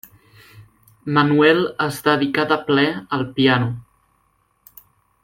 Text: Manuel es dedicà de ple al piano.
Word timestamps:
Manuel 1.17 1.61
es 1.85 1.99
dedicà 2.09 2.47
de 2.53 2.59
ple 2.71 2.87
al 3.19 3.27
piano. 3.37 3.71